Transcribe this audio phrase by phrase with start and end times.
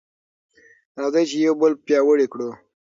[1.01, 2.49] راځئ چې یو بل پیاوړي کړو.